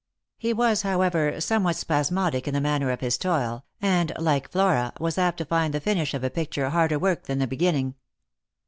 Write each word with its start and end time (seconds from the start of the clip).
He 0.39 0.51
was, 0.51 0.81
however, 0.81 1.39
somewhat 1.39 1.75
np.ismodic 1.75 2.47
in 2.47 2.55
the 2.55 2.59
manner 2.59 2.89
of 2.89 3.01
his 3.01 3.19
toil, 3.19 3.65
and, 3.79 4.11
like 4.17 4.49
Flora, 4.49 4.93
was 4.99 5.19
apt 5.19 5.37
to 5.37 5.45
find 5.45 5.75
the 5.75 5.79
finish 5.79 6.15
of 6.15 6.23
a 6.23 6.31
picture 6.31 6.71
harder 6.71 6.97
work 6.97 7.25
than 7.25 7.37
the 7.37 7.45
beginning. 7.45 7.93